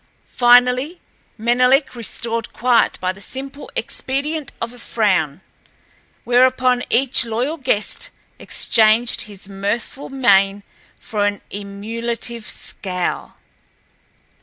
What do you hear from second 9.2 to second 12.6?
his mirthful mien for an emulative